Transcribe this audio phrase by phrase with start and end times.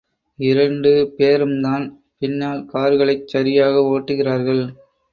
[0.39, 1.85] இரண்டு பேரும்தான்
[2.17, 4.63] பின்னால் கார்களைச் சரியாக ஓட்டுகிறார்கள்.